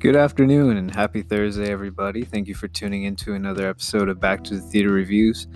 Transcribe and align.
Good 0.00 0.16
afternoon 0.16 0.78
and 0.78 0.90
happy 0.90 1.20
Thursday, 1.20 1.70
everybody. 1.70 2.24
Thank 2.24 2.48
you 2.48 2.54
for 2.54 2.68
tuning 2.68 3.02
in 3.02 3.16
to 3.16 3.34
another 3.34 3.68
episode 3.68 4.08
of 4.08 4.18
Back 4.18 4.42
to 4.44 4.54
the 4.54 4.62
Theater 4.62 4.88
Reviews. 4.88 5.46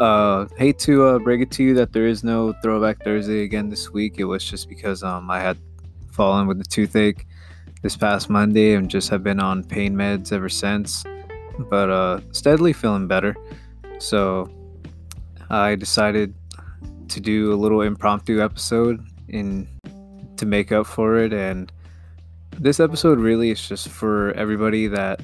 Uh, 0.00 0.44
hate 0.58 0.78
to 0.80 1.04
uh, 1.04 1.18
break 1.18 1.40
it 1.40 1.50
to 1.52 1.64
you 1.64 1.72
that 1.76 1.94
there 1.94 2.06
is 2.06 2.22
no 2.22 2.52
Throwback 2.62 3.02
Thursday 3.02 3.42
again 3.42 3.70
this 3.70 3.90
week. 3.94 4.16
It 4.18 4.24
was 4.24 4.44
just 4.44 4.68
because 4.68 5.02
um, 5.02 5.30
I 5.30 5.40
had 5.40 5.56
fallen 6.12 6.46
with 6.46 6.60
a 6.60 6.64
toothache 6.64 7.26
this 7.80 7.96
past 7.96 8.28
Monday 8.28 8.74
and 8.74 8.90
just 8.90 9.08
have 9.08 9.22
been 9.22 9.40
on 9.40 9.64
pain 9.64 9.94
meds 9.94 10.30
ever 10.30 10.50
since, 10.50 11.02
but 11.70 11.88
uh, 11.88 12.20
steadily 12.32 12.74
feeling 12.74 13.08
better. 13.08 13.34
So 13.98 14.46
I 15.48 15.74
decided 15.74 16.34
to 17.08 17.18
do 17.18 17.50
a 17.50 17.56
little 17.56 17.80
impromptu 17.80 18.42
episode 18.42 19.02
in 19.28 19.66
to 20.36 20.44
make 20.44 20.70
up 20.70 20.86
for 20.86 21.16
it 21.16 21.32
and 21.32 21.72
this 22.58 22.80
episode 22.80 23.18
really 23.18 23.50
is 23.50 23.68
just 23.68 23.88
for 23.88 24.32
everybody 24.32 24.86
that 24.86 25.20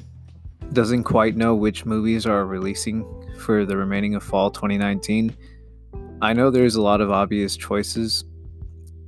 doesn't 0.73 1.05
quite 1.05 1.37
know 1.37 1.55
which 1.55 1.87
movies 1.87 2.27
are 2.27 2.47
releasing 2.47 3.05
for 3.39 3.65
the 3.65 3.77
remaining 3.77 4.15
of 4.15 4.23
fall 4.23 4.51
2019. 4.51 5.35
I 6.21 6.33
know 6.33 6.51
there's 6.51 6.77
a 6.77 6.83
lot 6.83 7.01
of 7.01 7.11
obvious 7.11 7.57
choices 7.57 8.25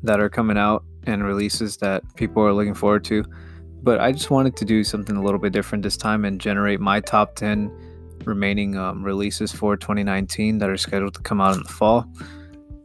that 0.02 0.20
are 0.20 0.28
coming 0.28 0.58
out 0.58 0.84
and 1.06 1.24
releases 1.24 1.76
that 1.78 2.02
people 2.16 2.42
are 2.42 2.52
looking 2.52 2.74
forward 2.74 3.04
to, 3.04 3.24
but 3.82 4.00
I 4.00 4.12
just 4.12 4.30
wanted 4.30 4.56
to 4.56 4.64
do 4.64 4.84
something 4.84 5.16
a 5.16 5.22
little 5.22 5.40
bit 5.40 5.52
different 5.52 5.84
this 5.84 5.96
time 5.96 6.24
and 6.24 6.40
generate 6.40 6.80
my 6.80 7.00
top 7.00 7.34
10 7.36 7.70
remaining 8.24 8.76
um, 8.76 9.02
releases 9.02 9.52
for 9.52 9.76
2019 9.76 10.58
that 10.58 10.70
are 10.70 10.78
scheduled 10.78 11.14
to 11.14 11.20
come 11.20 11.40
out 11.40 11.56
in 11.56 11.62
the 11.62 11.68
fall. 11.68 12.06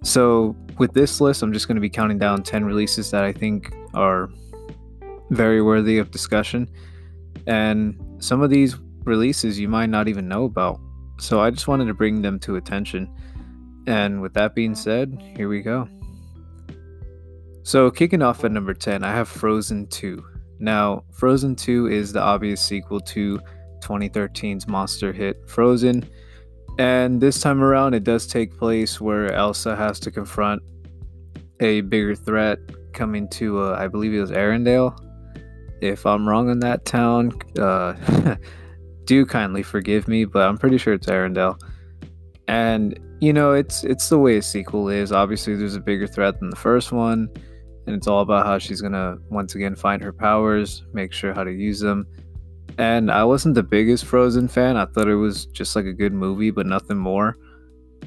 So, 0.03 0.55
with 0.77 0.93
this 0.93 1.19
list, 1.19 1.41
I'm 1.43 1.51
just 1.51 1.67
going 1.67 1.75
to 1.75 1.81
be 1.81 1.89
counting 1.89 2.17
down 2.17 2.43
10 2.43 2.63
releases 2.63 3.11
that 3.11 3.23
I 3.23 3.33
think 3.33 3.73
are 3.93 4.29
very 5.31 5.61
worthy 5.61 5.97
of 5.97 6.11
discussion. 6.11 6.69
And 7.47 7.99
some 8.19 8.41
of 8.41 8.49
these 8.49 8.75
releases 9.03 9.59
you 9.59 9.67
might 9.67 9.89
not 9.89 10.07
even 10.07 10.27
know 10.27 10.45
about. 10.45 10.79
So 11.19 11.41
I 11.41 11.49
just 11.51 11.67
wanted 11.67 11.85
to 11.85 11.93
bring 11.93 12.21
them 12.21 12.39
to 12.41 12.55
attention. 12.55 13.09
And 13.87 14.21
with 14.21 14.33
that 14.33 14.55
being 14.55 14.75
said, 14.75 15.21
here 15.35 15.49
we 15.49 15.61
go. 15.61 15.87
So, 17.63 17.91
kicking 17.91 18.21
off 18.21 18.43
at 18.43 18.51
number 18.51 18.73
10, 18.73 19.03
I 19.03 19.11
have 19.11 19.27
Frozen 19.27 19.87
2. 19.87 20.23
Now, 20.59 21.03
Frozen 21.11 21.55
2 21.55 21.87
is 21.87 22.11
the 22.11 22.21
obvious 22.21 22.61
sequel 22.61 22.99
to 23.01 23.39
2013's 23.81 24.67
monster 24.67 25.13
hit 25.13 25.47
Frozen. 25.47 26.09
And 26.79 27.21
this 27.21 27.41
time 27.41 27.61
around, 27.61 27.93
it 27.93 28.03
does 28.03 28.25
take 28.25 28.57
place 28.57 28.99
where 28.99 29.31
Elsa 29.33 29.75
has 29.75 29.99
to 30.01 30.11
confront 30.11 30.61
a 31.59 31.81
bigger 31.81 32.15
threat 32.15 32.59
coming 32.93 33.27
to, 33.29 33.61
uh, 33.61 33.77
I 33.77 33.87
believe 33.87 34.13
it 34.13 34.21
was 34.21 34.31
Arendelle. 34.31 34.97
If 35.81 36.05
I'm 36.05 36.27
wrong 36.27 36.49
on 36.49 36.59
that 36.59 36.85
town, 36.85 37.31
uh, 37.57 38.35
do 39.05 39.25
kindly 39.25 39.63
forgive 39.63 40.07
me, 40.07 40.25
but 40.25 40.47
I'm 40.47 40.57
pretty 40.57 40.77
sure 40.77 40.93
it's 40.93 41.07
Arendelle. 41.07 41.59
And 42.47 42.99
you 43.21 43.33
know, 43.33 43.53
it's 43.53 43.83
it's 43.83 44.09
the 44.09 44.17
way 44.17 44.37
a 44.37 44.41
sequel 44.41 44.89
is. 44.89 45.11
Obviously, 45.11 45.55
there's 45.55 45.75
a 45.75 45.81
bigger 45.81 46.07
threat 46.07 46.39
than 46.39 46.49
the 46.49 46.55
first 46.55 46.91
one, 46.91 47.29
and 47.85 47.95
it's 47.95 48.07
all 48.07 48.21
about 48.21 48.45
how 48.45 48.57
she's 48.57 48.81
gonna 48.81 49.17
once 49.29 49.55
again 49.55 49.75
find 49.75 50.01
her 50.01 50.13
powers, 50.13 50.83
make 50.93 51.11
sure 51.11 51.33
how 51.33 51.43
to 51.43 51.51
use 51.51 51.79
them. 51.79 52.05
And 52.77 53.11
I 53.11 53.23
wasn't 53.25 53.55
the 53.55 53.63
biggest 53.63 54.05
Frozen 54.05 54.47
fan. 54.47 54.77
I 54.77 54.85
thought 54.85 55.09
it 55.09 55.15
was 55.15 55.47
just 55.47 55.75
like 55.75 55.85
a 55.85 55.93
good 55.93 56.13
movie, 56.13 56.51
but 56.51 56.65
nothing 56.65 56.97
more. 56.97 57.35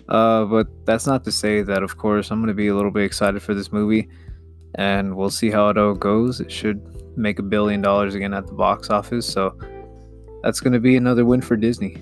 Uh, 0.09 0.45
but 0.45 0.67
that's 0.87 1.07
not 1.07 1.25
to 1.25 1.33
say 1.33 1.63
that, 1.63 1.83
of 1.83 1.99
course, 1.99 2.31
I'm 2.31 2.41
gonna 2.41 2.55
be 2.55 2.69
a 2.69 2.75
little 2.75 2.91
bit 2.91 3.05
excited 3.05 3.43
for 3.43 3.55
this 3.55 3.73
movie, 3.73 4.09
and 4.77 5.15
we'll 5.17 5.31
see 5.31 5.51
how 5.51 5.69
it 5.69 5.77
all 5.77 5.95
goes. 5.95 6.41
It 6.41 6.51
should 6.51 6.81
make 7.17 7.39
a 7.39 7.43
billion 7.43 7.81
dollars 7.81 8.15
again 8.15 8.35
at 8.35 8.47
the 8.47 8.53
box 8.53 8.91
office. 8.91 9.27
So 9.27 9.57
that's 10.43 10.61
going 10.61 10.73
to 10.73 10.81
be 10.81 10.97
another 10.97 11.25
win 11.25 11.41
for 11.41 11.57
Disney. 11.57 11.97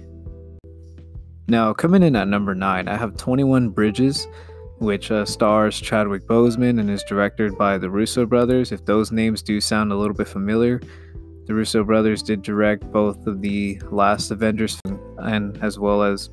Now, 1.48 1.72
coming 1.72 2.02
in 2.02 2.14
at 2.14 2.28
number 2.28 2.54
nine, 2.54 2.86
I 2.86 2.96
have 2.96 3.16
21 3.16 3.70
Bridges, 3.70 4.28
which 4.78 5.10
uh, 5.10 5.24
stars 5.24 5.80
Chadwick 5.80 6.26
Boseman 6.26 6.78
and 6.78 6.88
is 6.88 7.02
directed 7.02 7.58
by 7.58 7.76
the 7.76 7.90
Russo 7.90 8.24
brothers. 8.24 8.72
If 8.72 8.84
those 8.84 9.10
names 9.10 9.42
do 9.42 9.60
sound 9.60 9.90
a 9.90 9.96
little 9.96 10.14
bit 10.14 10.28
familiar, 10.28 10.80
the 11.46 11.54
Russo 11.54 11.82
brothers 11.82 12.22
did 12.22 12.42
direct 12.42 12.90
both 12.92 13.26
of 13.26 13.40
the 13.40 13.80
last 13.90 14.30
Avengers 14.30 14.80
and 15.18 15.58
as 15.62 15.78
well 15.78 16.02
as 16.04 16.30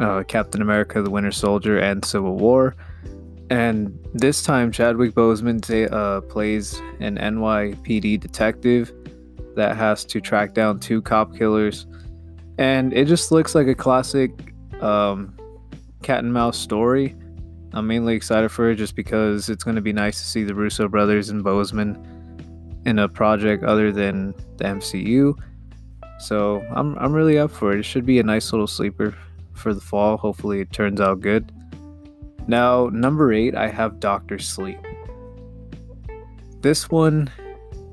uh, 0.00 0.24
Captain 0.24 0.60
America: 0.60 1.00
The 1.00 1.10
Winter 1.10 1.30
Soldier 1.30 1.78
and 1.78 2.04
Civil 2.04 2.36
War. 2.36 2.74
And 3.50 3.98
this 4.14 4.42
time, 4.42 4.72
Chadwick 4.72 5.12
Boseman 5.12 5.92
uh, 5.92 6.22
plays 6.22 6.80
an 7.00 7.18
NYPD 7.18 8.20
detective 8.20 8.92
that 9.54 9.76
has 9.76 10.04
to 10.06 10.20
track 10.20 10.54
down 10.54 10.80
two 10.80 11.02
cop 11.02 11.36
killers. 11.36 11.86
And 12.58 12.92
it 12.92 13.06
just 13.06 13.30
looks 13.32 13.54
like 13.54 13.66
a 13.66 13.74
classic 13.74 14.52
um, 14.80 15.36
cat 16.02 16.20
and 16.20 16.32
mouse 16.32 16.58
story. 16.58 17.14
I'm 17.72 17.86
mainly 17.86 18.14
excited 18.14 18.50
for 18.50 18.70
it 18.70 18.76
just 18.76 18.94
because 18.94 19.48
it's 19.48 19.64
going 19.64 19.74
to 19.74 19.82
be 19.82 19.92
nice 19.92 20.20
to 20.20 20.24
see 20.24 20.44
the 20.44 20.54
Russo 20.54 20.88
brothers 20.88 21.28
and 21.28 21.44
Boseman 21.44 22.02
in 22.86 22.98
a 22.98 23.08
project 23.08 23.64
other 23.64 23.90
than 23.90 24.32
the 24.56 24.64
MCU. 24.64 25.36
So 26.20 26.64
I'm, 26.74 26.96
I'm 26.98 27.12
really 27.12 27.38
up 27.38 27.50
for 27.50 27.72
it. 27.72 27.80
It 27.80 27.84
should 27.84 28.06
be 28.06 28.20
a 28.20 28.22
nice 28.22 28.52
little 28.52 28.66
sleeper 28.66 29.14
for 29.54 29.74
the 29.74 29.80
fall. 29.80 30.16
Hopefully, 30.16 30.60
it 30.60 30.72
turns 30.72 31.00
out 31.00 31.20
good. 31.20 31.50
Now, 32.46 32.88
number 32.92 33.32
eight, 33.32 33.54
I 33.54 33.68
have 33.68 34.00
Doctor 34.00 34.38
Sleep. 34.38 34.78
This 36.60 36.90
one, 36.90 37.30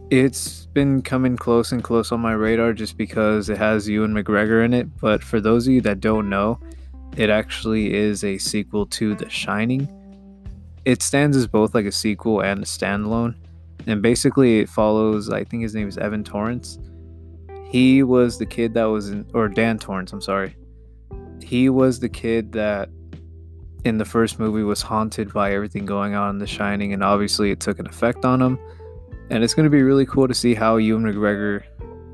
it's 0.09 0.66
been 0.67 1.01
coming 1.01 1.38
close 1.38 1.72
and 1.72 1.84
close 1.84 2.12
on 2.12 2.19
my 2.19 2.34
radar 2.34 2.73
just 2.73 2.97
because 2.97 3.50
it 3.50 3.57
has 3.57 3.88
Ewan 3.88 4.13
McGregor 4.13 4.63
in 4.66 4.73
it. 4.73 4.88
But 5.00 5.23
for 5.23 5.40
those 5.40 5.67
of 5.67 5.73
you 5.73 5.81
that 5.81 6.00
don't 6.00 6.29
know, 6.29 6.59
it 7.17 7.29
actually 7.29 7.94
is 7.94 8.23
a 8.23 8.38
sequel 8.38 8.85
to 8.88 9.16
The 9.16 9.29
Shining. 9.29 9.88
It 10.85 11.01
stands 11.01 11.38
as 11.38 11.47
both 11.47 11.75
like 11.75 11.85
a 11.85 11.91
sequel 11.91 12.41
and 12.41 12.63
a 12.63 12.66
standalone. 12.66 13.35
And 13.88 14.01
basically, 14.01 14.59
it 14.59 14.69
follows, 14.69 15.29
I 15.29 15.44
think 15.44 15.63
his 15.63 15.75
name 15.75 15.88
is 15.88 15.97
Evan 15.97 16.23
Torrance. 16.23 16.78
He 17.69 18.03
was 18.03 18.38
the 18.38 18.45
kid 18.45 18.73
that 18.73 18.84
was 18.85 19.09
in, 19.09 19.25
or 19.34 19.47
Dan 19.47 19.79
Torrance, 19.79 20.11
I'm 20.11 20.22
sorry. 20.22 20.56
He 21.41 21.69
was 21.69 22.00
the 22.00 22.09
kid 22.09 22.51
that 22.51 22.90
in 23.83 23.97
the 23.97 24.05
first 24.05 24.39
movie 24.39 24.63
was 24.63 24.81
haunted 24.81 25.33
by 25.33 25.53
everything 25.53 25.85
going 25.85 26.13
on 26.13 26.31
in 26.31 26.37
The 26.37 26.47
Shining, 26.47 26.93
and 26.93 27.03
obviously 27.03 27.51
it 27.51 27.59
took 27.59 27.79
an 27.79 27.87
effect 27.87 28.25
on 28.25 28.41
him. 28.41 28.59
And 29.29 29.43
it's 29.43 29.53
going 29.53 29.63
to 29.63 29.69
be 29.69 29.81
really 29.81 30.05
cool 30.05 30.27
to 30.27 30.33
see 30.33 30.53
how 30.53 30.77
Ewan 30.77 31.03
McGregor 31.03 31.63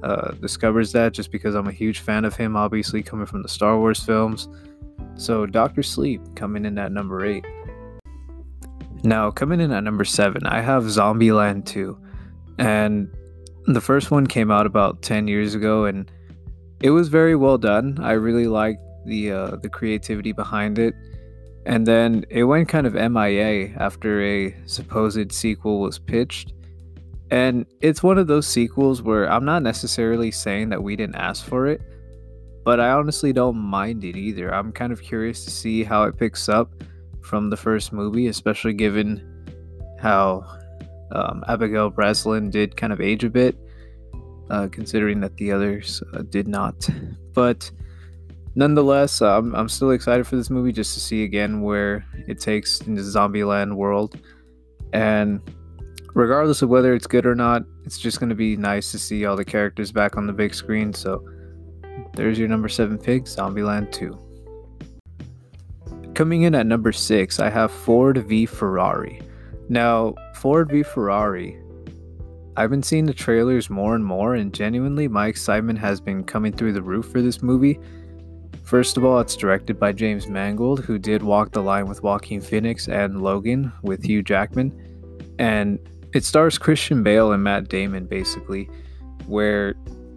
uh, 0.03 0.31
discovers 0.33 0.91
that, 0.93 1.13
just 1.13 1.31
because 1.31 1.55
I'm 1.55 1.67
a 1.67 1.71
huge 1.71 1.99
fan 1.99 2.25
of 2.25 2.35
him, 2.35 2.55
obviously 2.55 3.03
coming 3.03 3.25
from 3.25 3.41
the 3.41 3.49
Star 3.49 3.77
Wars 3.77 4.01
films. 4.01 4.47
So 5.15 5.45
Doctor 5.45 5.83
Sleep 5.83 6.21
coming 6.35 6.63
in 6.65 6.77
at 6.77 6.91
number 6.91 7.25
eight. 7.25 7.45
Now 9.03 9.31
coming 9.31 9.59
in 9.59 9.71
at 9.71 9.83
number 9.83 10.05
seven, 10.05 10.45
I 10.45 10.61
have 10.61 10.83
Zombieland 10.83 11.65
2, 11.65 11.97
and 12.59 13.09
the 13.65 13.81
first 13.81 14.11
one 14.11 14.25
came 14.25 14.51
out 14.51 14.65
about 14.65 15.01
10 15.01 15.27
years 15.27 15.53
ago, 15.53 15.85
and 15.85 16.09
it 16.81 16.91
was 16.91 17.09
very 17.09 17.35
well 17.35 17.57
done. 17.57 17.97
I 18.01 18.13
really 18.13 18.47
liked 18.47 18.81
the 19.05 19.31
uh, 19.31 19.55
the 19.57 19.69
creativity 19.69 20.31
behind 20.31 20.77
it 20.79 20.93
and 21.67 21.85
then 21.85 22.25
it 22.29 22.45
went 22.45 22.69
kind 22.69 22.87
of 22.87 22.93
MIA 22.93 23.73
after 23.77 24.21
a 24.21 24.55
supposed 24.65 25.33
sequel 25.33 25.81
was 25.81 25.99
pitched. 25.99 26.53
And 27.29 27.65
it's 27.81 28.01
one 28.01 28.17
of 28.17 28.27
those 28.27 28.47
sequels 28.47 29.01
where 29.01 29.29
I'm 29.29 29.43
not 29.43 29.63
necessarily 29.63 30.31
saying 30.31 30.69
that 30.69 30.81
we 30.81 30.95
didn't 30.95 31.17
ask 31.17 31.45
for 31.45 31.67
it, 31.67 31.81
but 32.63 32.79
I 32.79 32.91
honestly 32.91 33.33
don't 33.33 33.57
mind 33.57 34.05
it 34.05 34.15
either. 34.15 34.55
I'm 34.55 34.71
kind 34.71 34.93
of 34.93 35.01
curious 35.01 35.43
to 35.43 35.51
see 35.51 35.83
how 35.83 36.03
it 36.03 36.17
picks 36.17 36.47
up 36.47 36.71
from 37.19 37.49
the 37.49 37.57
first 37.57 37.91
movie, 37.91 38.27
especially 38.27 38.73
given 38.73 39.21
how 39.99 40.45
um, 41.11 41.43
Abigail 41.49 41.89
Breslin 41.89 42.49
did 42.49 42.77
kind 42.77 42.93
of 42.93 43.01
age 43.01 43.25
a 43.25 43.29
bit, 43.29 43.57
uh, 44.49 44.69
considering 44.71 45.19
that 45.19 45.35
the 45.35 45.51
others 45.51 46.01
uh, 46.13 46.21
did 46.29 46.47
not. 46.47 46.89
But 47.33 47.69
nonetheless, 48.57 49.21
uh, 49.21 49.37
I'm, 49.37 49.55
I'm 49.55 49.69
still 49.69 49.91
excited 49.91 50.25
for 50.25 50.35
this 50.35 50.49
movie 50.49 50.71
just 50.71 50.95
to 50.95 50.99
see 50.99 51.23
again 51.23 51.61
where 51.61 52.03
it 52.27 52.39
takes 52.39 52.81
in 52.81 52.95
the 52.95 53.03
Zombieland 53.03 53.75
world. 53.75 54.19
And 54.93 55.39
regardless 56.15 56.63
of 56.63 56.69
whether 56.69 56.95
it's 56.95 57.05
good 57.05 57.27
or 57.27 57.35
not, 57.35 57.61
it's 57.85 57.99
just 57.99 58.19
going 58.19 58.29
to 58.29 58.35
be 58.35 58.57
nice 58.57 58.91
to 58.91 58.99
see 58.99 59.25
all 59.25 59.35
the 59.35 59.45
characters 59.45 59.91
back 59.91 60.17
on 60.17 60.25
the 60.25 60.33
big 60.33 60.55
screen. 60.55 60.91
So 60.91 61.23
there's 62.15 62.39
your 62.39 62.47
number 62.47 62.67
seven 62.67 62.97
pick, 62.97 63.25
Zombieland 63.25 63.91
2. 63.91 64.17
Coming 66.15 66.41
in 66.41 66.55
at 66.55 66.65
number 66.65 66.91
six, 66.91 67.39
I 67.39 67.51
have 67.51 67.71
Ford 67.71 68.17
v 68.27 68.47
Ferrari. 68.47 69.21
Now, 69.69 70.15
Ford 70.33 70.71
v 70.71 70.81
Ferrari, 70.81 71.59
I've 72.55 72.71
been 72.71 72.81
seeing 72.81 73.05
the 73.05 73.13
trailers 73.13 73.69
more 73.69 73.93
and 73.93 74.03
more, 74.03 74.33
and 74.33 74.51
genuinely, 74.51 75.07
my 75.07 75.27
excitement 75.27 75.77
has 75.77 76.01
been 76.01 76.23
coming 76.23 76.53
through 76.53 76.73
the 76.73 76.81
roof 76.81 77.11
for 77.11 77.21
this 77.21 77.43
movie 77.43 77.79
First 78.67 78.97
of 78.97 79.05
all, 79.05 79.19
it's 79.21 79.37
directed 79.37 79.79
by 79.79 79.93
James 79.93 80.27
Mangold, 80.27 80.83
who 80.83 80.99
did 80.99 81.23
Walk 81.23 81.53
the 81.53 81.61
Line 81.61 81.87
with 81.87 82.03
Joaquin 82.03 82.41
Phoenix 82.41 82.89
and 82.89 83.21
Logan 83.21 83.71
with 83.81 84.03
Hugh 84.03 84.21
Jackman. 84.21 84.73
And 85.39 85.79
it 86.13 86.25
stars 86.25 86.57
Christian 86.57 87.01
Bale 87.01 87.31
and 87.31 87.41
Matt 87.41 87.69
Damon, 87.69 88.07
basically. 88.07 88.69
where 89.27 89.75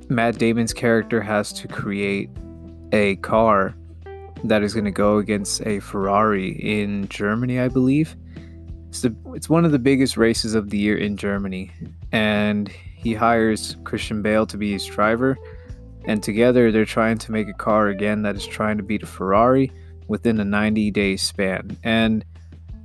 Matt 0.09 0.39
Damon's 0.39 0.73
character 0.73 1.21
has 1.21 1.53
to 1.53 1.69
create 1.69 2.31
a 2.93 3.17
car 3.17 3.75
that 4.45 4.63
is 4.63 4.73
going 4.73 4.85
to 4.85 4.91
go 4.91 5.19
against 5.19 5.65
a 5.67 5.81
Ferrari 5.81 6.51
in 6.51 7.07
Germany, 7.09 7.61
I 7.61 7.69
believe. 7.69 8.17
It's, 8.89 9.03
the, 9.03 9.15
it's 9.35 9.49
one 9.49 9.65
of 9.65 9.73
the 9.73 9.79
biggest 9.79 10.17
races 10.17 10.55
of 10.55 10.71
the 10.71 10.79
year 10.79 10.97
in 10.97 11.17
Germany. 11.17 11.71
And 12.11 12.69
he 12.69 13.15
hires 13.15 13.77
Christian 13.85 14.23
Bale 14.23 14.47
to 14.47 14.57
be 14.57 14.73
his 14.73 14.87
driver. 14.87 15.37
And 16.07 16.23
together 16.23 16.73
they're 16.73 16.85
trying 16.85 17.19
to 17.19 17.33
make 17.33 17.49
a 17.49 17.55
car 17.55 17.89
again 17.89 18.23
that 18.23 18.37
is 18.37 18.47
trying 18.47 18.77
to 18.79 18.83
beat 18.83 19.03
a 19.03 19.07
Ferrari 19.07 19.71
within 20.09 20.41
a 20.41 20.45
90 20.45 20.91
day 20.91 21.17
span. 21.17 21.77
And 21.85 22.25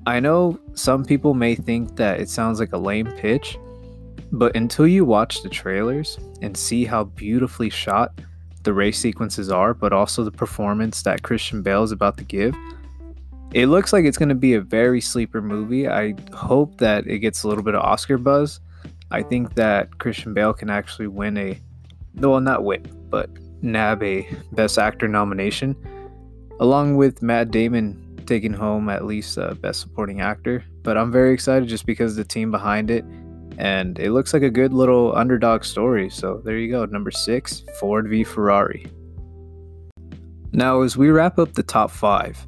I 0.06 0.20
know 0.20 0.60
some 0.76 1.04
people 1.04 1.34
may 1.34 1.56
think 1.56 1.96
that 1.96 2.20
it 2.20 2.30
sounds 2.30 2.60
like 2.60 2.74
a 2.74 2.78
lame 2.78 3.12
pitch, 3.18 3.58
but 4.32 4.56
until 4.56 4.88
you 4.88 5.04
watch 5.04 5.42
the 5.42 5.50
trailers 5.50 6.20
and 6.42 6.56
see 6.56 6.86
how 6.86 7.06
beautifully 7.06 7.70
shot 7.70 8.20
the 8.64 8.74
race 8.74 9.00
sequences 9.00 9.50
are, 9.50 9.74
but 9.74 9.94
also 9.94 10.24
the 10.24 10.32
performance 10.32 11.02
that 11.04 11.24
Christian 11.24 11.64
Bale 11.64 11.84
is 11.84 11.92
about 11.92 12.18
to 12.18 12.24
give, 12.24 12.56
it 13.54 13.68
looks 13.68 13.94
like 13.94 14.06
it's 14.06 14.18
going 14.18 14.30
to 14.30 14.36
be 14.36 14.54
a 14.54 14.62
very 14.62 15.00
sleeper 15.00 15.42
movie. 15.42 15.88
I 15.88 16.14
hope 16.34 16.78
that 16.80 17.08
it 17.08 17.20
gets 17.20 17.44
a 17.44 17.48
little 17.48 17.64
bit 17.64 17.74
of 17.74 17.82
Oscar 17.82 18.18
buzz. 18.18 18.60
I 19.12 19.24
think 19.24 19.56
that 19.56 19.98
Christian 19.98 20.34
Bale 20.34 20.54
can 20.54 20.70
actually 20.70 21.08
win 21.08 21.38
a, 21.38 21.60
well, 22.16 22.40
not 22.42 22.64
win, 22.64 22.84
but 23.16 23.30
nab 23.62 24.04
a 24.04 24.28
Best 24.52 24.78
Actor 24.78 25.08
nomination, 25.08 25.74
along 26.60 26.98
with 26.98 27.22
Matt 27.22 27.50
Damon 27.50 27.96
taking 28.26 28.52
home 28.52 28.90
at 28.90 29.06
least 29.06 29.38
uh, 29.38 29.54
Best 29.54 29.80
Supporting 29.80 30.20
Actor. 30.20 30.66
But 30.84 30.98
I'm 30.98 31.14
very 31.14 31.34
excited 31.34 31.70
just 31.70 31.86
because 31.86 32.18
the 32.18 32.26
team 32.26 32.52
behind 32.52 32.92
it, 32.92 33.06
and 33.58 33.98
it 34.00 34.12
looks 34.12 34.34
like 34.34 34.42
a 34.44 34.50
good 34.50 34.74
little 34.74 35.16
underdog 35.16 35.64
story. 35.64 36.10
So 36.10 36.42
there 36.44 36.58
you 36.58 36.70
go, 36.70 36.84
number 36.84 37.10
six, 37.10 37.64
Ford 37.80 38.10
v 38.10 38.26
Ferrari. 38.26 38.86
Now, 40.52 40.82
as 40.82 40.98
we 40.98 41.10
wrap 41.10 41.40
up 41.40 41.54
the 41.54 41.64
top 41.64 41.92
five, 41.92 42.46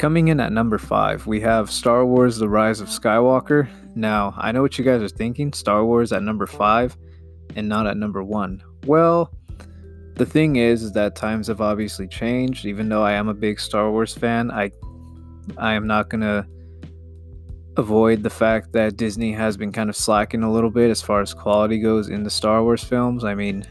coming 0.00 0.26
in 0.26 0.40
at 0.40 0.50
number 0.52 0.78
five, 0.78 1.28
we 1.28 1.40
have 1.42 1.70
Star 1.70 2.04
Wars 2.04 2.38
The 2.38 2.48
Rise 2.48 2.80
of 2.80 2.88
Skywalker. 2.88 3.68
Now, 3.94 4.34
I 4.36 4.50
know 4.50 4.62
what 4.62 4.78
you 4.78 4.84
guys 4.84 5.00
are 5.00 5.08
thinking 5.08 5.52
Star 5.52 5.84
Wars 5.84 6.10
at 6.10 6.24
number 6.24 6.48
five 6.48 6.96
and 7.54 7.68
not 7.68 7.86
at 7.86 7.96
number 7.96 8.24
one. 8.24 8.64
Well, 8.84 9.32
the 10.16 10.26
thing 10.26 10.56
is, 10.56 10.82
is 10.82 10.92
that 10.92 11.14
times 11.14 11.46
have 11.46 11.60
obviously 11.60 12.08
changed. 12.08 12.64
Even 12.64 12.88
though 12.88 13.02
I 13.02 13.12
am 13.12 13.28
a 13.28 13.34
big 13.34 13.60
Star 13.60 13.90
Wars 13.90 14.14
fan, 14.14 14.50
I 14.50 14.72
I 15.56 15.74
am 15.74 15.86
not 15.86 16.08
gonna 16.08 16.46
avoid 17.76 18.22
the 18.22 18.30
fact 18.30 18.72
that 18.72 18.96
Disney 18.96 19.32
has 19.32 19.56
been 19.56 19.70
kind 19.70 19.90
of 19.90 19.96
slacking 19.96 20.42
a 20.42 20.50
little 20.50 20.70
bit 20.70 20.90
as 20.90 21.02
far 21.02 21.20
as 21.20 21.34
quality 21.34 21.78
goes 21.78 22.08
in 22.08 22.24
the 22.24 22.30
Star 22.30 22.62
Wars 22.62 22.82
films. 22.82 23.24
I 23.24 23.34
mean, 23.34 23.64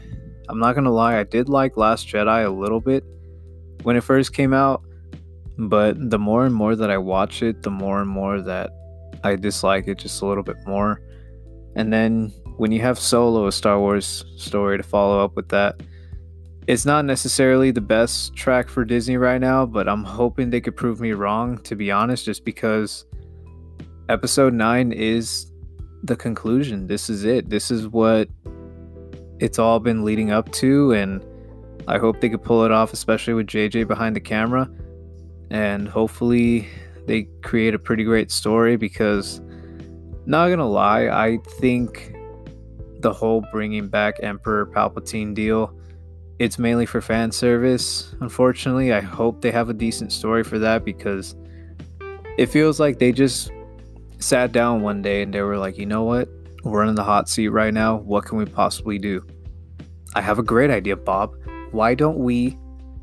I'm 0.48 0.60
not 0.60 0.74
gonna 0.74 0.92
lie, 0.92 1.18
I 1.18 1.24
did 1.24 1.48
like 1.48 1.76
Last 1.76 2.06
Jedi 2.08 2.46
a 2.46 2.50
little 2.50 2.80
bit 2.80 3.04
when 3.82 3.96
it 3.96 4.04
first 4.04 4.32
came 4.32 4.54
out, 4.54 4.82
but 5.58 6.10
the 6.10 6.18
more 6.18 6.46
and 6.46 6.54
more 6.54 6.76
that 6.76 6.90
I 6.90 6.98
watch 6.98 7.42
it, 7.42 7.62
the 7.62 7.70
more 7.70 8.00
and 8.00 8.08
more 8.08 8.40
that 8.40 8.70
I 9.24 9.34
dislike 9.34 9.88
it 9.88 9.98
just 9.98 10.22
a 10.22 10.26
little 10.26 10.44
bit 10.44 10.56
more. 10.64 11.02
And 11.74 11.92
then 11.92 12.32
when 12.56 12.70
you 12.70 12.80
have 12.82 12.98
Solo, 12.98 13.48
a 13.48 13.52
Star 13.52 13.78
Wars 13.80 14.24
story 14.36 14.76
to 14.76 14.84
follow 14.84 15.22
up 15.22 15.34
with 15.34 15.48
that, 15.48 15.80
it's 16.66 16.84
not 16.84 17.04
necessarily 17.04 17.70
the 17.70 17.80
best 17.80 18.34
track 18.34 18.68
for 18.68 18.84
Disney 18.84 19.16
right 19.16 19.40
now, 19.40 19.64
but 19.64 19.88
I'm 19.88 20.02
hoping 20.02 20.50
they 20.50 20.60
could 20.60 20.74
prove 20.74 21.00
me 21.00 21.12
wrong, 21.12 21.58
to 21.58 21.76
be 21.76 21.92
honest, 21.92 22.24
just 22.24 22.44
because 22.44 23.04
episode 24.08 24.52
9 24.52 24.90
is 24.90 25.52
the 26.02 26.16
conclusion. 26.16 26.88
This 26.88 27.08
is 27.08 27.24
it. 27.24 27.50
This 27.50 27.70
is 27.70 27.86
what 27.86 28.28
it's 29.38 29.60
all 29.60 29.78
been 29.78 30.04
leading 30.04 30.32
up 30.32 30.50
to, 30.52 30.92
and 30.92 31.24
I 31.86 31.98
hope 31.98 32.20
they 32.20 32.28
could 32.28 32.42
pull 32.42 32.64
it 32.64 32.72
off, 32.72 32.92
especially 32.92 33.34
with 33.34 33.46
JJ 33.46 33.86
behind 33.86 34.16
the 34.16 34.20
camera. 34.20 34.68
And 35.50 35.86
hopefully, 35.86 36.66
they 37.06 37.28
create 37.42 37.74
a 37.74 37.78
pretty 37.78 38.02
great 38.02 38.32
story 38.32 38.76
because, 38.76 39.40
not 40.24 40.48
gonna 40.48 40.68
lie, 40.68 41.06
I 41.06 41.38
think 41.60 42.12
the 42.98 43.12
whole 43.12 43.44
bringing 43.52 43.86
back 43.86 44.16
Emperor 44.20 44.66
Palpatine 44.66 45.32
deal 45.32 45.72
it's 46.38 46.58
mainly 46.58 46.86
for 46.86 47.00
fan 47.00 47.32
service. 47.32 48.14
Unfortunately, 48.20 48.92
I 48.92 49.00
hope 49.00 49.40
they 49.40 49.50
have 49.50 49.70
a 49.70 49.74
decent 49.74 50.12
story 50.12 50.44
for 50.44 50.58
that 50.58 50.84
because 50.84 51.34
it 52.36 52.46
feels 52.46 52.78
like 52.78 52.98
they 52.98 53.12
just 53.12 53.50
sat 54.18 54.52
down 54.52 54.82
one 54.82 55.02
day 55.02 55.22
and 55.22 55.32
they 55.32 55.40
were 55.40 55.58
like, 55.58 55.78
you 55.78 55.86
know 55.86 56.04
what? 56.04 56.28
We're 56.62 56.84
in 56.84 56.94
the 56.94 57.04
hot 57.04 57.28
seat 57.28 57.48
right 57.48 57.72
now. 57.72 57.96
What 57.96 58.24
can 58.24 58.38
we 58.38 58.44
possibly 58.44 58.98
do? 58.98 59.24
I 60.14 60.20
have 60.20 60.38
a 60.38 60.42
great 60.42 60.70
idea, 60.70 60.96
Bob. 60.96 61.34
Why 61.70 61.94
don't 61.94 62.18
we 62.18 62.58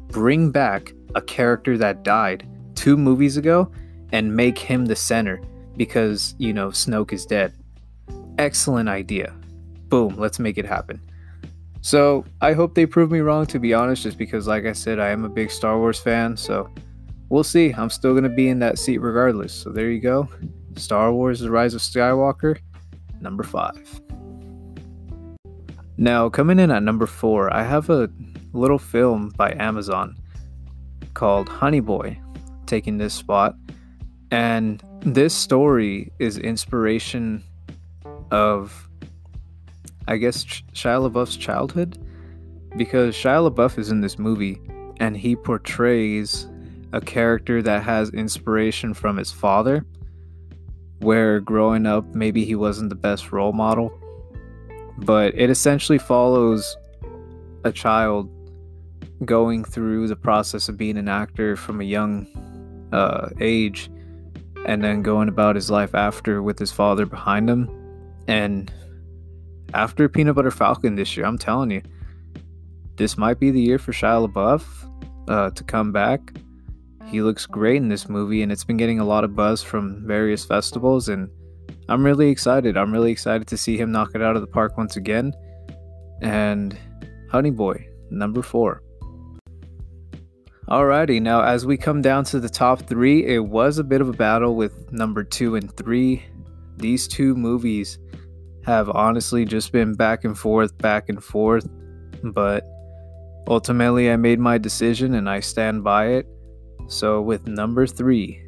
bring 0.07 0.51
back 0.51 0.93
a 1.15 1.21
character 1.21 1.77
that 1.77 2.03
died 2.03 2.47
two 2.75 2.97
movies 2.97 3.37
ago 3.37 3.71
and 4.11 4.35
make 4.35 4.57
him 4.57 4.85
the 4.85 4.95
center 4.95 5.41
because, 5.77 6.35
you 6.37 6.53
know, 6.53 6.69
Snoke 6.69 7.13
is 7.13 7.25
dead? 7.25 7.53
Excellent 8.37 8.89
idea. 8.89 9.33
Boom, 9.89 10.15
let's 10.17 10.39
make 10.39 10.57
it 10.57 10.65
happen. 10.65 11.01
So 11.83 12.23
I 12.39 12.53
hope 12.53 12.75
they 12.75 12.85
prove 12.85 13.11
me 13.11 13.19
wrong, 13.19 13.45
to 13.47 13.59
be 13.59 13.73
honest, 13.73 14.03
just 14.03 14.17
because, 14.17 14.47
like 14.47 14.65
I 14.65 14.71
said, 14.71 14.99
I 14.99 15.09
am 15.09 15.25
a 15.25 15.29
big 15.29 15.51
Star 15.51 15.77
Wars 15.77 15.99
fan. 15.99 16.37
So 16.37 16.73
we'll 17.27 17.43
see. 17.43 17.73
I'm 17.73 17.89
still 17.89 18.13
going 18.13 18.23
to 18.23 18.29
be 18.29 18.47
in 18.47 18.59
that 18.59 18.79
seat 18.79 18.99
regardless. 18.99 19.53
So 19.53 19.69
there 19.69 19.91
you 19.91 19.99
go. 19.99 20.29
Star 20.77 21.11
Wars 21.11 21.41
The 21.41 21.51
Rise 21.51 21.73
of 21.73 21.81
Skywalker, 21.81 22.57
number 23.19 23.43
five. 23.43 24.01
Now, 25.97 26.29
coming 26.29 26.57
in 26.57 26.71
at 26.71 26.83
number 26.83 27.05
four, 27.05 27.53
I 27.53 27.63
have 27.63 27.89
a 27.89 28.09
little 28.53 28.79
film 28.79 29.33
by 29.35 29.53
Amazon 29.59 30.15
called 31.15 31.49
Honey 31.49 31.81
Boy 31.81 32.17
taking 32.65 32.97
this 32.97 33.13
spot. 33.13 33.55
And 34.31 34.81
this 35.01 35.35
story 35.35 36.13
is 36.17 36.37
inspiration 36.37 37.43
of 38.31 38.87
I 40.07 40.17
guess, 40.17 40.43
Shia 40.73 41.09
LaBeouf's 41.09 41.37
childhood? 41.37 41.97
Because 42.77 43.15
Shia 43.15 43.49
LaBeouf 43.49 43.77
is 43.77 43.89
in 43.89 44.01
this 44.01 44.19
movie 44.19 44.61
and 44.99 45.15
he 45.17 45.35
portrays 45.35 46.47
a 46.91 47.01
character 47.01 47.61
that 47.61 47.83
has 47.83 48.09
inspiration 48.11 48.93
from 48.93 49.17
his 49.17 49.31
father, 49.31 49.85
where 50.99 51.39
growing 51.39 51.85
up, 51.85 52.05
maybe 52.13 52.45
he 52.45 52.55
wasn't 52.55 52.89
the 52.89 52.95
best 52.95 53.31
role 53.31 53.53
model, 53.53 53.91
but 54.99 55.33
it 55.35 55.49
essentially 55.49 55.97
follows 55.97 56.77
a 57.63 57.71
child 57.71 58.29
going 59.25 59.63
through 59.63 60.07
the 60.07 60.15
process 60.15 60.69
of 60.69 60.77
being 60.77 60.97
an 60.97 61.07
actor 61.07 61.55
from 61.55 61.81
a 61.81 61.83
young 61.83 62.27
uh, 62.91 63.29
age 63.39 63.89
and 64.65 64.83
then 64.83 65.01
going 65.01 65.27
about 65.27 65.55
his 65.55 65.69
life 65.69 65.95
after 65.95 66.41
with 66.41 66.59
his 66.59 66.71
father 66.71 67.05
behind 67.05 67.49
him. 67.49 67.69
And 68.27 68.71
after 69.73 70.07
Peanut 70.07 70.35
Butter 70.35 70.51
Falcon 70.51 70.95
this 70.95 71.15
year, 71.17 71.25
I'm 71.25 71.37
telling 71.37 71.71
you, 71.71 71.81
this 72.95 73.17
might 73.17 73.39
be 73.39 73.51
the 73.51 73.61
year 73.61 73.79
for 73.79 73.91
Shia 73.91 74.27
LaBeouf 74.27 74.63
uh, 75.27 75.49
to 75.49 75.63
come 75.63 75.91
back. 75.91 76.33
He 77.05 77.21
looks 77.21 77.45
great 77.45 77.77
in 77.77 77.89
this 77.89 78.07
movie, 78.07 78.43
and 78.43 78.51
it's 78.51 78.63
been 78.63 78.77
getting 78.77 78.99
a 78.99 79.05
lot 79.05 79.23
of 79.23 79.35
buzz 79.35 79.61
from 79.61 80.05
various 80.07 80.45
festivals, 80.45 81.09
and 81.09 81.29
I'm 81.89 82.03
really 82.03 82.29
excited. 82.29 82.77
I'm 82.77 82.91
really 82.91 83.11
excited 83.11 83.47
to 83.47 83.57
see 83.57 83.77
him 83.77 83.91
knock 83.91 84.11
it 84.15 84.21
out 84.21 84.35
of 84.35 84.41
the 84.41 84.47
park 84.47 84.77
once 84.77 84.95
again. 84.95 85.33
And 86.21 86.77
Honey 87.29 87.51
Boy, 87.51 87.87
number 88.09 88.41
four. 88.41 88.83
Alrighty, 90.69 91.21
now 91.21 91.43
as 91.43 91.65
we 91.65 91.75
come 91.75 92.01
down 92.01 92.23
to 92.25 92.39
the 92.39 92.49
top 92.49 92.83
three, 92.83 93.25
it 93.25 93.43
was 93.43 93.79
a 93.79 93.83
bit 93.83 93.99
of 93.99 94.07
a 94.07 94.13
battle 94.13 94.55
with 94.55 94.91
number 94.93 95.23
two 95.23 95.55
and 95.55 95.75
three. 95.75 96.23
These 96.77 97.07
two 97.07 97.35
movies 97.35 97.99
have 98.65 98.89
honestly 98.89 99.45
just 99.45 99.71
been 99.71 99.93
back 99.93 100.23
and 100.23 100.37
forth, 100.37 100.77
back 100.77 101.09
and 101.09 101.23
forth. 101.23 101.67
But 102.23 102.63
ultimately, 103.47 104.09
I 104.11 104.15
made 104.15 104.39
my 104.39 104.57
decision 104.57 105.15
and 105.15 105.29
I 105.29 105.39
stand 105.39 105.83
by 105.83 106.07
it. 106.07 106.27
So, 106.87 107.21
with 107.21 107.47
number 107.47 107.87
three, 107.87 108.41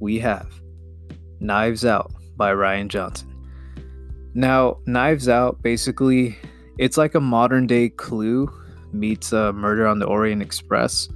we 0.00 0.18
have 0.18 0.48
Knives 1.40 1.84
Out 1.84 2.12
by 2.36 2.52
Rian 2.52 2.88
Johnson. 2.88 3.28
Now, 4.34 4.78
Knives 4.86 5.28
Out 5.28 5.62
basically, 5.62 6.38
it's 6.78 6.96
like 6.96 7.14
a 7.14 7.20
modern 7.20 7.66
day 7.66 7.88
clue 7.88 8.50
meets 8.92 9.32
a 9.32 9.52
murder 9.52 9.86
on 9.86 9.98
the 9.98 10.06
Orient 10.06 10.42
Express. 10.42 11.08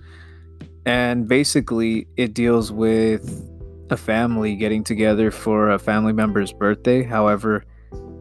And 0.87 1.29
basically, 1.29 2.07
it 2.17 2.35
deals 2.35 2.71
with 2.71 3.51
a 3.91 3.97
family 3.97 4.57
getting 4.57 4.85
together 4.85 5.31
for 5.31 5.71
a 5.71 5.79
family 5.79 6.13
member's 6.13 6.53
birthday. 6.53 7.03
However, 7.03 7.65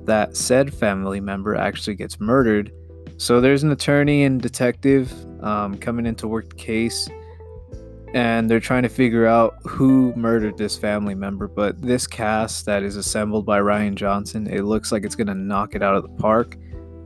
that 0.06 0.36
said 0.36 0.74
family 0.74 1.20
member 1.20 1.56
actually 1.56 1.96
gets 1.96 2.20
murdered. 2.20 2.72
So 3.18 3.40
there's 3.42 3.64
an 3.64 3.72
attorney 3.72 4.24
and 4.24 4.42
detective 4.42 5.14
um, 5.44 5.78
coming 5.78 6.06
in 6.06 6.16
to 6.16 6.28
work 6.28 6.50
the 6.50 6.56
case, 6.56 7.08
and 8.14 8.50
they're 8.50 8.60
trying 8.60 8.84
to 8.84 8.90
figure 8.90 9.26
out 9.26 9.56
who 9.64 10.14
murdered 10.16 10.58
this 10.58 10.78
family 10.78 11.16
member. 11.16 11.48
But 11.48 11.82
this 11.82 12.08
cast 12.08 12.66
that 12.66 12.84
is 12.84 12.96
assembled 12.96 13.46
by 13.46 13.60
Rian 13.60 13.96
Johnson, 13.96 14.48
it 14.48 14.64
looks 14.64 14.92
like 14.92 15.04
it's 15.04 15.16
gonna 15.16 15.36
knock 15.36 15.76
it 15.76 15.84
out 15.84 15.96
of 15.96 16.04
the 16.04 16.22
park. 16.22 16.58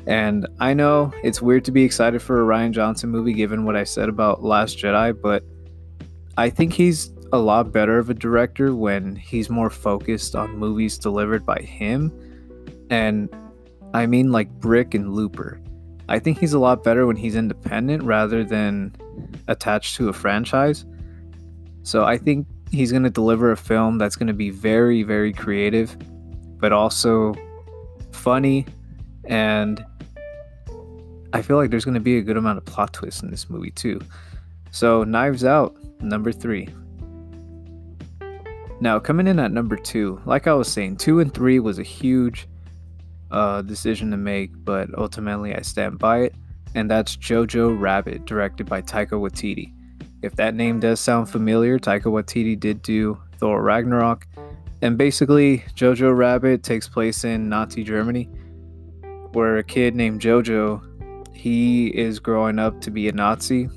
And 0.08 0.48
I 0.60 0.74
know 0.74 1.12
it's 1.22 1.42
weird 1.42 1.66
to 1.66 1.72
be 1.72 1.84
excited 1.84 2.22
for 2.22 2.42
a 2.42 2.46
Rian 2.46 2.72
Johnson 2.72 3.10
movie 3.10 3.34
given 3.34 3.66
what 3.66 3.75
I 3.75 3.84
said 3.84 4.08
about 4.08 4.42
Last 4.42 4.77
Jedi, 4.77 5.20
but 5.22 5.44
I 6.38 6.50
think 6.50 6.72
he's 6.72 7.12
a 7.34 7.38
lot 7.38 7.74
better 7.74 7.98
of 7.98 8.10
a 8.10 8.13
director 8.13 8.74
when 8.74 9.16
he's 9.16 9.50
more 9.50 9.70
focused 9.70 10.36
on 10.36 10.58
movies 10.58 10.98
delivered 10.98 11.46
by 11.46 11.60
him. 11.60 12.12
And 12.89 13.29
I 13.94 14.06
mean, 14.06 14.32
like 14.32 14.50
Brick 14.60 14.94
and 14.94 15.13
Looper. 15.13 15.60
I 16.10 16.20
think 16.20 16.39
he's 16.39 16.53
a 16.53 16.60
lot 16.60 16.84
better 16.84 17.06
when 17.06 17.17
he's 17.17 17.36
independent 17.36 18.03
rather 18.03 18.44
than 18.44 18.96
attached 19.48 19.96
to 19.98 20.10
a 20.10 20.13
franchise. 20.13 20.86
So 21.84 22.06
I 22.06 22.17
think 22.17 22.48
he's 22.72 22.91
going 22.91 23.03
to 23.03 23.10
deliver 23.10 23.51
a 23.51 23.58
film 23.58 23.98
that's 23.98 24.15
going 24.15 24.27
to 24.27 24.34
be 24.34 24.50
very, 24.50 25.03
very 25.03 25.34
creative, 25.34 25.98
but 26.60 26.72
also 26.72 27.34
funny. 28.12 28.65
And 29.25 29.84
I 31.34 31.41
feel 31.41 31.58
like 31.58 31.70
there's 31.70 31.86
going 31.86 31.96
to 31.96 32.00
be 32.00 32.17
a 32.17 32.22
good 32.22 32.38
amount 32.38 32.58
of 32.58 32.65
plot 32.65 32.94
twists 32.94 33.22
in 33.22 33.32
this 33.32 33.50
movie, 33.50 33.72
too. 33.72 34.00
So, 34.72 35.03
Knives 35.03 35.44
Out, 35.44 35.75
number 36.01 36.32
three. 36.32 36.70
Now, 38.79 39.00
coming 39.00 39.27
in 39.27 39.39
at 39.39 39.51
number 39.51 39.75
two, 39.75 40.22
like 40.25 40.48
I 40.48 40.53
was 40.53 40.72
saying, 40.72 40.98
two 40.98 41.20
and 41.20 41.34
three 41.34 41.60
was 41.60 41.79
a 41.79 41.84
huge 41.84 42.48
uh, 43.31 43.62
decision 43.62 44.12
to 44.12 44.17
make, 44.17 44.51
but 44.63 44.89
ultimately 44.98 45.55
I 45.55 45.62
stand 45.62 46.00
by 46.00 46.19
it, 46.19 46.36
and 46.75 46.89
that's 46.89 47.17
Jojo 47.17 47.79
Rabbit, 47.79 48.25
directed 48.25 48.67
by 48.67 48.81
Taika 48.81 49.12
Waititi. 49.12 49.74
If 50.22 50.36
that 50.36 50.55
name 50.55 50.79
does 50.79 51.00
sound 51.00 51.29
familiar, 51.29 51.77
Taika 51.79 52.05
Waititi 52.05 52.60
did 52.60 52.81
do 52.81 53.19
Thor 53.38 53.62
Ragnarok, 53.62 54.25
and 54.81 54.98
basically, 54.98 55.60
Jojo 55.75 56.15
Rabbit 56.15 56.63
takes 56.63 56.88
place 56.88 57.24
in 57.24 57.50
Nazi 57.50 57.84
Germany, 57.84 58.25
where 59.34 59.57
a 59.57 59.63
kid 59.63 59.96
named 59.96 60.22
Jojo 60.22 60.84
he 61.34 61.88
is 61.88 62.19
growing 62.19 62.60
up 62.60 62.81
to 62.81 62.91
be 62.91 63.07
a 63.07 63.12
Nazi, 63.12 63.69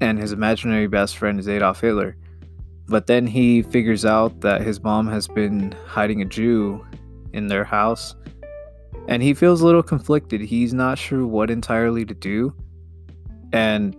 and 0.00 0.18
his 0.18 0.32
imaginary 0.32 0.86
best 0.86 1.16
friend 1.16 1.38
is 1.38 1.48
Adolf 1.48 1.80
Hitler. 1.80 2.16
But 2.88 3.06
then 3.06 3.26
he 3.26 3.62
figures 3.62 4.04
out 4.04 4.40
that 4.40 4.62
his 4.62 4.82
mom 4.82 5.08
has 5.08 5.26
been 5.26 5.74
hiding 5.86 6.22
a 6.22 6.24
Jew 6.24 6.86
in 7.32 7.48
their 7.48 7.64
house. 7.64 8.14
And 9.08 9.22
he 9.22 9.34
feels 9.34 9.60
a 9.60 9.66
little 9.66 9.82
conflicted. 9.82 10.40
He's 10.40 10.74
not 10.74 10.98
sure 10.98 11.26
what 11.26 11.50
entirely 11.50 12.04
to 12.04 12.14
do. 12.14 12.54
And 13.52 13.96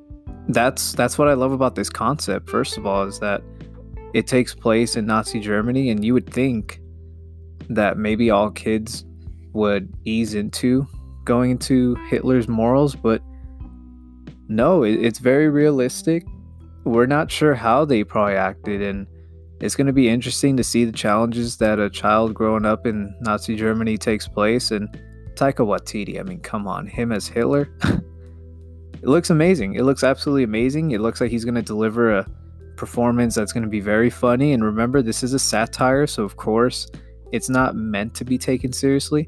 that's 0.49 0.93
that's 0.93 1.17
what 1.17 1.27
I 1.27 1.33
love 1.33 1.51
about 1.51 1.75
this 1.75 1.89
concept. 1.89 2.49
First 2.49 2.77
of 2.77 2.85
all, 2.85 3.03
is 3.03 3.19
that 3.19 3.41
it 4.13 4.27
takes 4.27 4.53
place 4.53 4.95
in 4.95 5.05
Nazi 5.05 5.39
Germany 5.39 5.89
and 5.89 6.03
you 6.03 6.13
would 6.13 6.31
think 6.31 6.81
that 7.69 7.97
maybe 7.97 8.29
all 8.29 8.49
kids 8.49 9.05
would 9.53 9.93
ease 10.05 10.33
into 10.33 10.87
going 11.25 11.51
into 11.51 11.95
Hitler's 12.09 12.47
morals, 12.47 12.95
but 12.95 13.21
no, 14.47 14.83
it, 14.83 15.03
it's 15.03 15.19
very 15.19 15.49
realistic 15.49 16.25
we're 16.87 17.05
not 17.05 17.29
sure 17.29 17.53
how 17.53 17.85
they 17.85 18.03
probably 18.03 18.35
acted, 18.35 18.81
and 18.81 19.07
it's 19.59 19.75
going 19.75 19.87
to 19.87 19.93
be 19.93 20.09
interesting 20.09 20.55
to 20.57 20.63
see 20.63 20.85
the 20.85 20.91
challenges 20.91 21.57
that 21.57 21.79
a 21.79 21.89
child 21.89 22.33
growing 22.33 22.65
up 22.65 22.85
in 22.85 23.15
Nazi 23.21 23.55
Germany 23.55 23.97
takes 23.97 24.27
place. 24.27 24.71
And 24.71 24.87
Taika 25.33 25.65
Waititi, 25.65 26.19
I 26.19 26.23
mean, 26.23 26.39
come 26.41 26.67
on, 26.67 26.85
him 26.85 27.11
as 27.11 27.27
Hitler. 27.27 27.69
it 27.83 29.03
looks 29.03 29.29
amazing. 29.29 29.75
It 29.75 29.83
looks 29.83 30.03
absolutely 30.03 30.43
amazing. 30.43 30.91
It 30.91 31.01
looks 31.01 31.21
like 31.21 31.31
he's 31.31 31.45
going 31.45 31.55
to 31.55 31.61
deliver 31.61 32.17
a 32.17 32.27
performance 32.75 33.33
that's 33.35 33.51
going 33.51 33.63
to 33.63 33.69
be 33.69 33.79
very 33.79 34.09
funny. 34.09 34.53
And 34.53 34.63
remember, 34.63 35.01
this 35.01 35.23
is 35.23 35.33
a 35.33 35.39
satire, 35.39 36.05
so 36.05 36.23
of 36.23 36.37
course, 36.37 36.87
it's 37.31 37.49
not 37.49 37.75
meant 37.75 38.13
to 38.15 38.25
be 38.25 38.37
taken 38.37 38.71
seriously. 38.71 39.27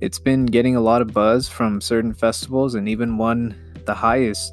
It's 0.00 0.18
been 0.18 0.46
getting 0.46 0.76
a 0.76 0.80
lot 0.80 1.00
of 1.00 1.12
buzz 1.12 1.48
from 1.48 1.80
certain 1.80 2.12
festivals 2.12 2.74
and 2.74 2.88
even 2.88 3.16
won 3.16 3.56
the 3.86 3.94
highest 3.94 4.52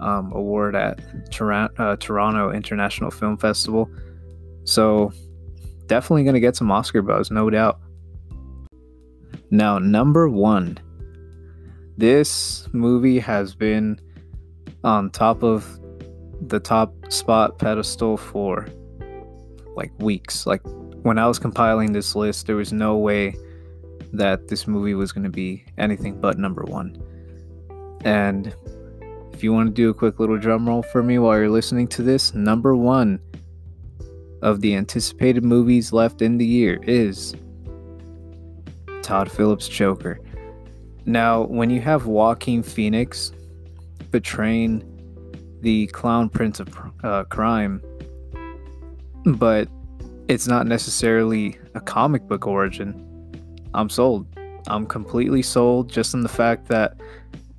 um, 0.00 0.32
award 0.32 0.76
at 0.76 1.00
Tor- 1.30 1.70
uh, 1.78 1.96
Toronto 1.96 2.50
International 2.52 3.10
Film 3.10 3.36
Festival. 3.36 3.90
So 4.68 5.12
definitely 5.86 6.24
going 6.24 6.34
to 6.34 6.40
get 6.40 6.54
some 6.54 6.70
Oscar 6.70 7.00
buzz, 7.00 7.30
no 7.30 7.48
doubt. 7.48 7.80
Now, 9.50 9.78
number 9.78 10.28
one, 10.28 10.76
this 11.96 12.68
movie 12.74 13.18
has 13.18 13.54
been 13.54 13.98
on 14.84 15.08
top 15.08 15.42
of 15.42 15.80
the 16.46 16.60
top 16.60 16.92
spot 17.10 17.58
pedestal 17.58 18.18
for 18.18 18.68
like 19.74 19.90
weeks. 20.00 20.46
Like 20.46 20.60
when 21.00 21.16
I 21.16 21.26
was 21.26 21.38
compiling 21.38 21.94
this 21.94 22.14
list, 22.14 22.46
there 22.46 22.56
was 22.56 22.70
no 22.70 22.98
way 22.98 23.34
that 24.12 24.48
this 24.48 24.66
movie 24.66 24.92
was 24.92 25.12
going 25.12 25.24
to 25.24 25.30
be 25.30 25.64
anything 25.78 26.20
but 26.20 26.38
number 26.38 26.64
one. 26.64 27.02
And 28.04 28.54
if 29.32 29.42
you 29.42 29.50
want 29.54 29.68
to 29.68 29.72
do 29.74 29.88
a 29.88 29.94
quick 29.94 30.20
little 30.20 30.36
drum 30.36 30.68
roll 30.68 30.82
for 30.82 31.02
me 31.02 31.18
while 31.18 31.38
you're 31.38 31.48
listening 31.48 31.88
to 31.88 32.02
this, 32.02 32.34
number 32.34 32.76
one 32.76 33.18
of 34.42 34.60
the 34.60 34.74
anticipated 34.74 35.44
movies 35.44 35.92
left 35.92 36.22
in 36.22 36.38
the 36.38 36.46
year 36.46 36.80
is 36.82 37.34
Todd 39.02 39.30
Phillips' 39.30 39.68
Joker. 39.68 40.20
Now, 41.06 41.44
when 41.44 41.70
you 41.70 41.80
have 41.80 42.06
Joaquin 42.06 42.62
Phoenix 42.62 43.32
betraying 44.10 44.84
the 45.62 45.86
clown 45.88 46.28
prince 46.28 46.60
of 46.60 46.68
uh, 47.02 47.24
crime, 47.24 47.82
but 49.24 49.68
it's 50.28 50.46
not 50.46 50.66
necessarily 50.66 51.58
a 51.74 51.80
comic 51.80 52.28
book 52.28 52.46
origin, 52.46 53.04
I'm 53.74 53.88
sold. 53.88 54.26
I'm 54.66 54.86
completely 54.86 55.42
sold 55.42 55.88
just 55.88 56.14
on 56.14 56.22
the 56.22 56.28
fact 56.28 56.68
that 56.68 57.00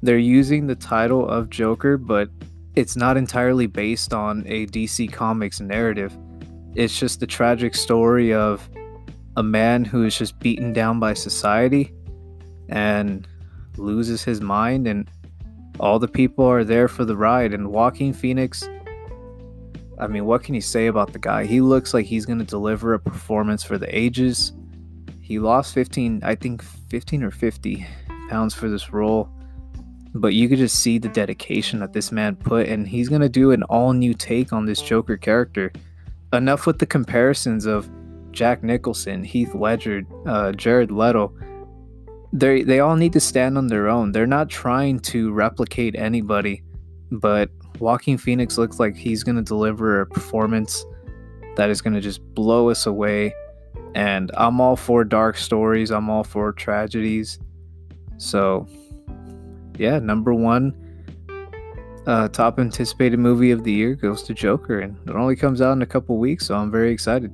they're 0.02 0.18
using 0.18 0.68
the 0.68 0.76
title 0.76 1.28
of 1.28 1.50
Joker, 1.50 1.98
but 1.98 2.30
it's 2.76 2.96
not 2.96 3.18
entirely 3.18 3.68
based 3.68 4.14
on 4.14 4.44
a 4.46 4.68
DC 4.68 5.12
Comics 5.12 5.60
narrative. 5.60 6.16
It's 6.76 6.98
just 6.98 7.20
the 7.20 7.28
tragic 7.28 7.76
story 7.76 8.34
of 8.34 8.70
a 9.38 9.44
man 9.44 9.86
who 9.86 10.06
is 10.06 10.18
just 10.18 10.40
beaten 10.40 10.74
down 10.74 11.00
by 11.00 11.14
society 11.14 11.94
and 12.70 13.28
loses 13.78 14.24
his 14.24 14.42
mind, 14.42 14.88
and 14.88 15.10
all 15.80 16.00
the 16.00 16.08
people 16.08 16.46
are 16.46 16.64
there 16.64 16.88
for 16.88 17.06
the 17.06 17.16
ride. 17.16 17.54
And 17.54 17.72
Joaquin 17.72 18.14
Phoenix, 18.14 18.68
I 20.00 20.08
mean, 20.08 20.26
what 20.26 20.44
can 20.44 20.56
you 20.56 20.62
say 20.62 20.88
about 20.88 21.14
the 21.14 21.20
guy? 21.20 21.46
He 21.46 21.62
looks 21.62 21.94
like 21.94 22.06
he's 22.06 22.26
going 22.26 22.40
to 22.40 22.46
deliver 22.46 22.94
a 22.94 23.00
performance 23.00 23.64
for 23.64 23.78
the 23.78 23.98
ages. 23.98 24.54
He 25.22 25.40
lost 25.40 25.74
15, 25.74 26.22
I 26.24 26.36
think 26.36 26.62
15 26.62 27.24
or 27.24 27.32
50 27.32 27.86
pounds 28.30 28.54
for 28.54 28.70
this 28.70 28.94
role 28.94 29.30
but 30.16 30.34
you 30.34 30.50
could 30.50 30.58
just 30.58 30.80
see 30.80 30.98
the 30.98 31.10
dedication 31.10 31.80
that 31.80 31.94
this 31.94 32.12
man 32.12 32.36
put 32.36 32.68
and 32.68 32.88
he's 32.88 33.10
going 33.10 33.22
to 33.22 33.30
do 33.30 33.52
an 33.52 33.64
all 33.64 33.94
new 33.94 34.14
take 34.14 34.52
on 34.52 34.66
this 34.66 34.82
joker 34.82 35.18
character 35.18 35.72
enough 36.34 36.66
with 36.66 36.80
the 36.80 36.86
comparisons 36.86 37.66
of 37.66 37.90
jack 38.32 38.64
nicholson 38.64 39.24
heath 39.24 39.56
ledger 39.56 40.04
uh, 40.28 40.52
jared 40.52 40.92
leto 40.92 41.34
they 42.32 42.64
they 42.64 42.80
all 42.80 42.96
need 42.96 43.14
to 43.14 43.20
stand 43.20 43.58
on 43.58 43.68
their 43.68 43.88
own. 43.88 44.12
They're 44.12 44.28
not 44.28 44.50
trying 44.50 45.00
to 45.00 45.32
replicate 45.32 45.96
anybody 45.96 46.64
but 47.12 47.50
Joaquin 47.80 48.20
Phoenix 48.20 48.58
looks 48.58 48.80
like 48.80 48.96
he's 48.96 49.24
going 49.24 49.38
to 49.38 49.42
deliver 49.42 50.02
a 50.02 50.06
performance 50.06 50.86
that 51.56 51.72
is 51.72 51.82
going 51.82 51.96
to 51.96 52.02
just 52.02 52.22
blow 52.36 52.70
us 52.70 52.86
away 52.86 53.34
and 53.96 54.30
I'm 54.38 54.62
all 54.62 54.76
for 54.76 55.04
dark 55.04 55.38
stories 55.38 55.90
I'm 55.90 56.10
all 56.10 56.24
for 56.24 56.52
tragedies. 56.52 57.40
So 58.18 58.68
yeah, 59.78 59.98
number 59.98 60.34
one 60.34 60.76
uh, 62.10 62.28
top 62.28 62.60
anticipated 62.60 63.20
movie 63.20 63.52
of 63.52 63.64
the 63.64 63.72
year 63.72 63.94
goes 63.94 64.24
to 64.24 64.34
Joker, 64.34 64.80
and 64.80 64.98
it 65.08 65.16
only 65.16 65.36
comes 65.36 65.62
out 65.62 65.74
in 65.74 65.84
a 65.84 65.86
couple 65.86 66.18
weeks, 66.18 66.48
so 66.48 66.56
I'm 66.56 66.72
very 66.72 66.92
excited. 66.92 67.32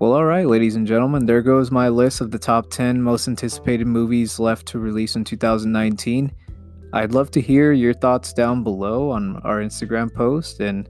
Well, 0.00 0.14
all 0.14 0.24
right, 0.24 0.44
ladies 0.44 0.74
and 0.74 0.84
gentlemen, 0.84 1.26
there 1.26 1.40
goes 1.40 1.70
my 1.70 1.88
list 1.88 2.20
of 2.20 2.32
the 2.32 2.38
top 2.38 2.70
10 2.70 3.00
most 3.00 3.28
anticipated 3.28 3.86
movies 3.86 4.40
left 4.40 4.66
to 4.68 4.80
release 4.80 5.14
in 5.14 5.22
2019. 5.22 6.32
I'd 6.92 7.12
love 7.12 7.30
to 7.30 7.40
hear 7.40 7.70
your 7.70 7.94
thoughts 7.94 8.32
down 8.32 8.64
below 8.64 9.10
on 9.10 9.36
our 9.44 9.60
Instagram 9.60 10.12
post. 10.12 10.58
And 10.58 10.88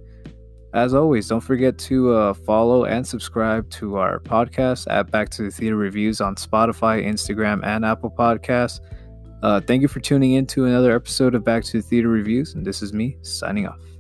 as 0.73 0.95
always, 0.95 1.29
don't 1.29 1.43
forget 1.43 1.77
to 1.81 2.15
uh, 2.15 2.33
follow 2.33 2.87
and 2.87 3.07
subscribe 3.07 3.69
to 3.73 3.97
our 3.99 4.19
podcast 4.21 4.91
at 4.91 5.11
Back 5.11 5.29
to 5.31 5.43
the 5.43 5.51
Theater 5.51 5.77
Reviews 5.77 6.23
on 6.23 6.37
Spotify, 6.37 7.05
Instagram, 7.05 7.63
and 7.63 7.85
Apple 7.85 8.11
Podcasts. 8.11 8.81
Uh, 9.43 9.61
thank 9.61 9.83
you 9.83 9.89
for 9.89 9.99
tuning 9.99 10.35
in 10.35 10.47
to 10.47 10.67
another 10.67 10.95
episode 10.95 11.35
of 11.35 11.43
Back 11.43 11.65
to 11.65 11.83
the 11.83 11.83
Theater 11.83 12.09
Reviews, 12.09 12.55
and 12.55 12.65
this 12.65 12.81
is 12.81 12.93
me 12.93 13.17
signing 13.23 13.67
off. 13.67 13.92